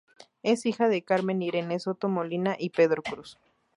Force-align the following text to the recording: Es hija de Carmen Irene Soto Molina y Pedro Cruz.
Es 0.41 0.65
hija 0.65 0.89
de 0.89 1.03
Carmen 1.03 1.43
Irene 1.43 1.79
Soto 1.79 2.09
Molina 2.09 2.55
y 2.57 2.71
Pedro 2.71 3.03
Cruz. 3.03 3.37